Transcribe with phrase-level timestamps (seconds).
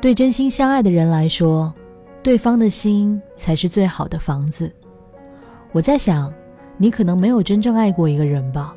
[0.00, 1.74] 对真心相爱的人来说，
[2.22, 4.72] 对方的心才是最好的房子。
[5.72, 6.32] 我在想，
[6.76, 8.76] 你可能没有真正爱过一个人吧？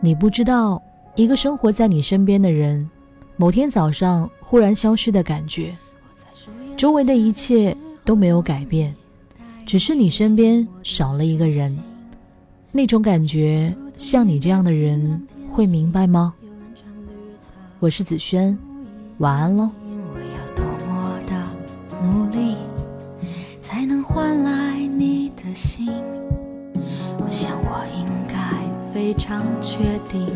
[0.00, 0.82] 你不知道，
[1.14, 2.90] 一个生活在你身边的人，
[3.36, 5.72] 某天早上忽然消失的感觉，
[6.76, 8.92] 周围的一切都没有改变，
[9.64, 11.78] 只是你身边少了一个人。
[12.72, 16.34] 那种感觉，像你这样的人会明白吗？
[17.78, 18.58] 我是子轩，
[19.18, 19.70] 晚安喽。
[23.92, 25.86] 能换来你的心。
[27.18, 28.34] 我想我应该
[28.94, 29.76] 非常确
[30.08, 30.26] 定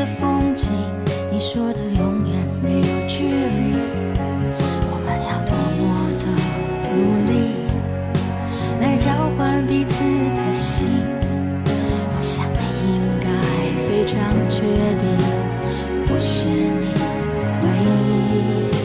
[0.00, 0.72] 的风景
[1.30, 3.76] 你说的永远没有距离
[4.90, 5.82] 我们要多么
[6.18, 6.24] 的
[6.96, 6.98] 努
[7.28, 7.32] 力
[8.80, 10.02] 来交换彼此
[10.34, 10.88] 的心。
[11.66, 12.58] 我想你
[12.94, 13.28] 应该
[13.90, 14.16] 非常
[14.48, 14.62] 确
[14.96, 15.04] 定
[16.08, 16.94] 我是你
[17.62, 18.79] 唯一。